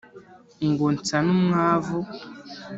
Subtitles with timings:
[0.69, 1.99] ngo nsa n'umwavu